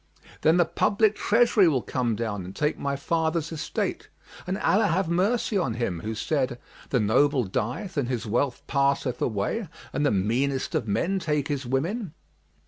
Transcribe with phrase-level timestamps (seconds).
[0.41, 4.09] Then the public Treasury will come down and take my father's estate,
[4.47, 6.57] and Allah have mercy on him who said,
[6.89, 11.67] 'The noble dieth and his wealth passeth away, and the meanest of men take his
[11.67, 12.15] women.'